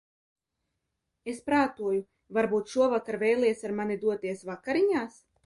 Es 1.33 1.41
prātoju, 1.49 2.01
varbūt 2.39 2.73
šovakar 2.73 3.19
vēlies 3.27 3.63
ar 3.71 3.77
mani 3.83 4.01
doties 4.07 4.43
vakariņās? 4.51 5.23